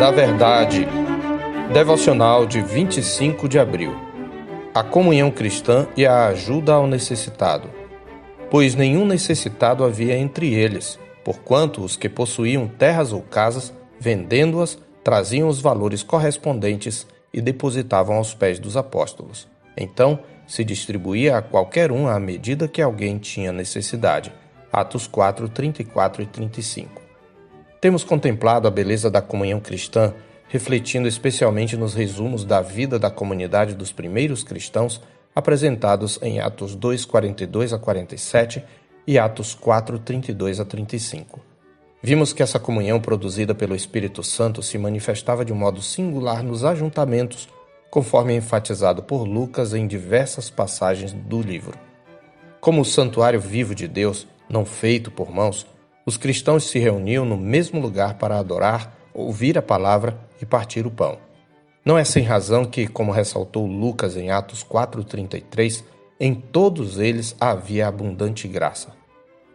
[0.00, 0.88] da Verdade.
[1.74, 3.94] Devocional de 25 de abril.
[4.74, 7.68] A comunhão cristã e a ajuda ao necessitado.
[8.50, 15.48] Pois nenhum necessitado havia entre eles, porquanto os que possuíam terras ou casas, vendendo-as, traziam
[15.48, 19.46] os valores correspondentes e depositavam aos pés dos apóstolos.
[19.76, 24.32] Então se distribuía a qualquer um à medida que alguém tinha necessidade.
[24.72, 27.09] Atos 4, 34 e 35.
[27.80, 30.12] Temos contemplado a beleza da comunhão cristã,
[30.48, 35.00] refletindo especialmente nos resumos da vida da comunidade dos primeiros cristãos
[35.34, 38.62] apresentados em Atos 2, 42 a 47
[39.06, 41.40] e Atos 4, 32 a 35.
[42.02, 46.64] Vimos que essa comunhão produzida pelo Espírito Santo se manifestava de um modo singular nos
[46.64, 47.48] ajuntamentos,
[47.90, 51.78] conforme enfatizado por Lucas em diversas passagens do livro.
[52.60, 55.66] Como o santuário vivo de Deus, não feito por mãos,
[56.06, 60.90] os cristãos se reuniam no mesmo lugar para adorar, ouvir a palavra e partir o
[60.90, 61.18] pão.
[61.84, 65.82] Não é sem razão que, como ressaltou Lucas em Atos 4,33,
[66.18, 68.98] em todos eles havia abundante graça.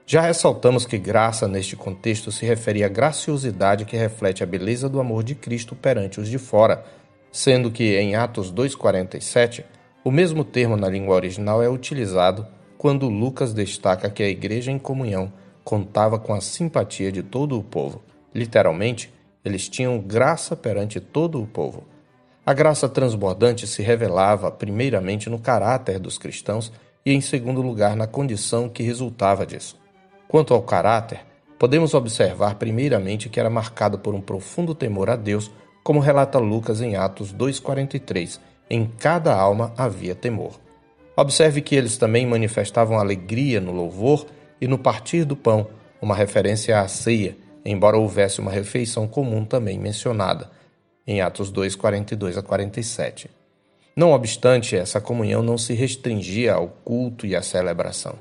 [0.07, 4.99] Já ressaltamos que graça neste contexto se refere à graciosidade que reflete a beleza do
[4.99, 6.83] amor de Cristo perante os de fora,
[7.31, 9.63] sendo que em Atos 2,47
[10.03, 12.45] o mesmo termo na língua original é utilizado
[12.77, 15.33] quando Lucas destaca que a igreja em comunhão
[15.65, 18.03] contava com a simpatia de todo o povo.
[18.33, 19.11] Literalmente,
[19.43, 21.83] eles tinham graça perante todo o povo.
[22.45, 26.71] A graça transbordante se revelava primeiramente no caráter dos cristãos
[27.03, 29.79] e, em segundo lugar, na condição que resultava disso.
[30.27, 31.21] Quanto ao caráter,
[31.57, 35.49] podemos observar primeiramente que era marcado por um profundo temor a Deus,
[35.83, 38.39] como relata Lucas em Atos 2,43.
[38.69, 40.59] Em cada alma havia temor.
[41.17, 44.27] Observe que eles também manifestavam alegria no louvor
[44.59, 45.67] e no partir do pão,
[46.01, 50.49] uma referência à ceia, embora houvesse uma refeição comum também mencionada,
[51.07, 53.29] em Atos 2, 42 a 47.
[53.95, 58.15] Não obstante, essa comunhão não se restringia ao culto e à celebração.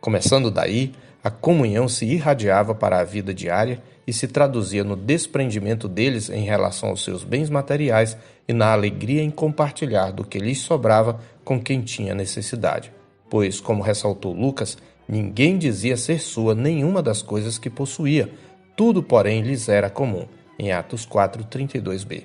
[0.00, 0.92] Começando daí,
[1.22, 6.44] a comunhão se irradiava para a vida diária e se traduzia no desprendimento deles em
[6.44, 8.16] relação aos seus bens materiais
[8.48, 12.92] e na alegria em compartilhar do que lhes sobrava com quem tinha necessidade.
[13.30, 14.76] Pois, como ressaltou Lucas,
[15.08, 18.32] ninguém dizia ser sua nenhuma das coisas que possuía,
[18.76, 20.26] tudo, porém, lhes era comum,
[20.58, 22.24] em Atos 4, 32b.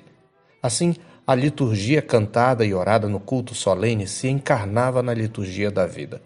[0.62, 0.94] Assim,
[1.26, 6.22] a liturgia cantada e orada no culto solene se encarnava na liturgia da vida.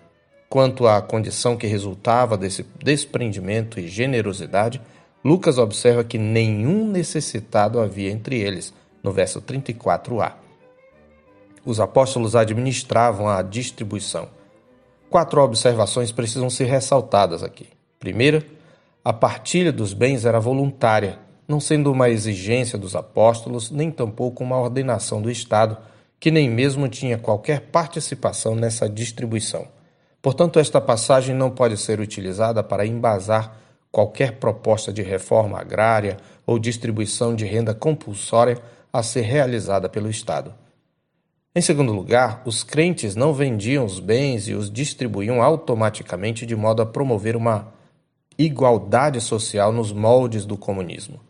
[0.49, 4.81] Quanto à condição que resultava desse desprendimento e generosidade,
[5.25, 10.35] Lucas observa que nenhum necessitado havia entre eles, no verso 34a.
[11.65, 14.29] Os apóstolos administravam a distribuição.
[15.13, 17.69] Quatro observações precisam ser ressaltadas aqui.
[18.01, 18.43] Primeira,
[19.05, 24.59] a partilha dos bens era voluntária, não sendo uma exigência dos apóstolos, nem tampouco uma
[24.59, 25.77] ordenação do Estado,
[26.19, 29.69] que nem mesmo tinha qualquer participação nessa distribuição.
[30.23, 33.55] Portanto, esta passagem não pode ser utilizada para embasar
[33.91, 38.57] qualquer proposta de reforma agrária ou distribuição de renda compulsória
[38.91, 40.55] a ser realizada pelo Estado.
[41.55, 46.81] Em segundo lugar, os crentes não vendiam os bens e os distribuíam automaticamente de modo
[46.81, 47.75] a promover uma
[48.39, 51.21] igualdade social nos moldes do comunismo.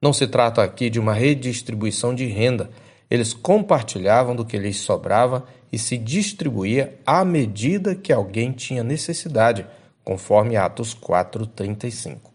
[0.00, 2.70] Não se trata aqui de uma redistribuição de renda,
[3.10, 9.66] eles compartilhavam do que lhes sobrava e se distribuía à medida que alguém tinha necessidade
[10.04, 12.30] conforme Atos 4:35.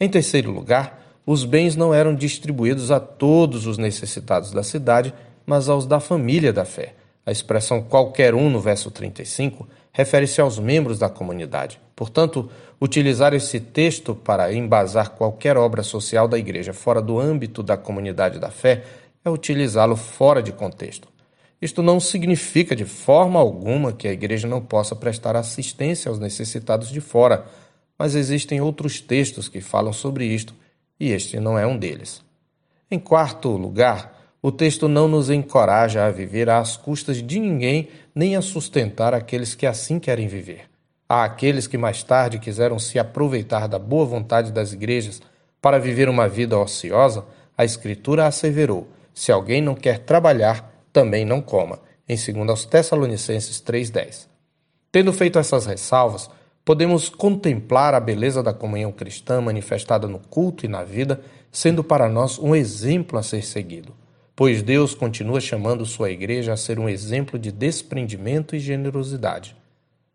[0.00, 5.12] Em terceiro lugar, os bens não eram distribuídos a todos os necessitados da cidade,
[5.48, 6.94] mas aos da família da fé.
[7.24, 11.80] A expressão qualquer um no verso 35 refere-se aos membros da comunidade.
[11.96, 17.78] Portanto, utilizar esse texto para embasar qualquer obra social da igreja fora do âmbito da
[17.78, 18.84] comunidade da fé
[19.24, 21.08] é utilizá-lo fora de contexto.
[21.62, 26.90] Isto não significa de forma alguma que a igreja não possa prestar assistência aos necessitados
[26.90, 27.46] de fora,
[27.98, 30.54] mas existem outros textos que falam sobre isto
[31.00, 32.22] e este não é um deles.
[32.90, 34.17] Em quarto lugar,
[34.48, 39.54] o texto não nos encoraja a viver às custas de ninguém nem a sustentar aqueles
[39.54, 40.62] que assim querem viver.
[41.06, 45.20] Há aqueles que mais tarde quiseram se aproveitar da boa vontade das igrejas
[45.60, 47.26] para viver uma vida ociosa,
[47.58, 51.78] a Escritura asseverou: se alguém não quer trabalhar, também não coma,
[52.08, 54.28] em 2 Tessalonicenses 3,10.
[54.90, 56.30] Tendo feito essas ressalvas,
[56.64, 61.20] podemos contemplar a beleza da comunhão cristã manifestada no culto e na vida,
[61.52, 63.94] sendo para nós um exemplo a ser seguido,
[64.38, 69.56] pois Deus continua chamando sua igreja a ser um exemplo de desprendimento e generosidade.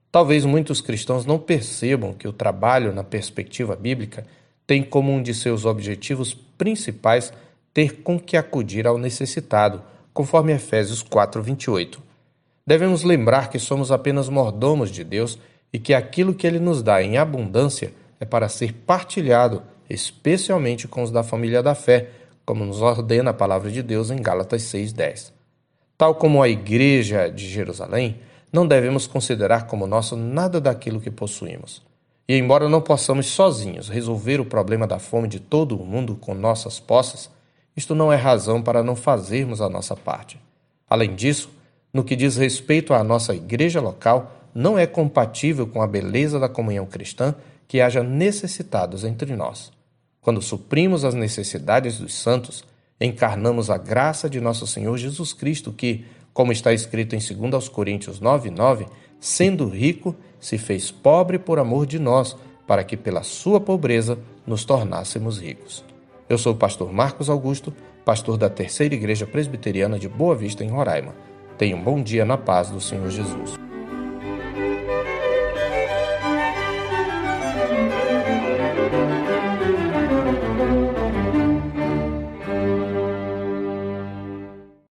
[0.09, 4.25] Talvez muitos cristãos não percebam que o trabalho, na perspectiva bíblica,
[4.65, 7.33] tem como um de seus objetivos principais
[7.73, 9.83] ter com que acudir ao necessitado,
[10.13, 12.01] conforme Efésios 4:28.
[12.65, 15.37] Devemos lembrar que somos apenas mordomos de Deus
[15.73, 17.91] e que aquilo que ele nos dá em abundância
[18.21, 23.33] é para ser partilhado, especialmente com os da família da fé, como nos ordena a
[23.33, 25.31] palavra de Deus em Gálatas 6:10.
[25.97, 28.19] Tal como a igreja de Jerusalém,
[28.51, 31.81] não devemos considerar como nosso nada daquilo que possuímos.
[32.27, 36.33] E embora não possamos sozinhos resolver o problema da fome de todo o mundo com
[36.33, 37.29] nossas posses,
[37.75, 40.39] isto não é razão para não fazermos a nossa parte.
[40.89, 41.49] Além disso,
[41.93, 46.47] no que diz respeito à nossa igreja local, não é compatível com a beleza da
[46.47, 47.33] comunhão cristã
[47.67, 49.71] que haja necessitados entre nós.
[50.23, 52.63] Quando suprimos as necessidades dos santos,
[52.99, 58.21] encarnamos a graça de nosso Senhor Jesus Cristo, que, como está escrito em 2 Coríntios
[58.21, 58.87] 9,9,
[59.19, 64.17] sendo rico, se fez pobre por amor de nós, para que pela sua pobreza
[64.47, 65.83] nos tornássemos ricos.
[66.29, 67.73] Eu sou o pastor Marcos Augusto,
[68.05, 71.13] pastor da Terceira Igreja Presbiteriana de Boa Vista, em Roraima.
[71.57, 73.62] Tenha um bom dia na paz do Senhor Jesus.